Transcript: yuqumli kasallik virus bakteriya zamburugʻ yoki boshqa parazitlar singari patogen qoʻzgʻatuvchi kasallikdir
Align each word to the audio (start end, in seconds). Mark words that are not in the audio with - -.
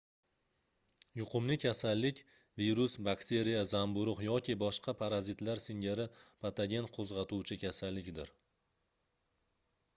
yuqumli 1.19 1.57
kasallik 1.63 2.21
virus 2.61 2.95
bakteriya 3.09 3.61
zamburugʻ 3.73 4.23
yoki 4.29 4.57
boshqa 4.65 4.97
parazitlar 5.05 5.63
singari 5.69 6.09
patogen 6.47 6.91
qoʻzgʻatuvchi 6.97 7.63
kasallikdir 7.67 8.37